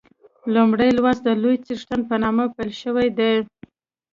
لومړی 0.53 0.89
لوست 0.97 1.21
د 1.25 1.29
لوی 1.41 1.55
څښتن 1.65 2.01
په 2.09 2.15
نامه 2.23 2.45
پیل 2.55 2.71
شوی 2.81 3.07
دی. 3.17 3.33